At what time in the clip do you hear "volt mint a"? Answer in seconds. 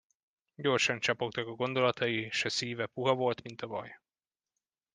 3.15-3.67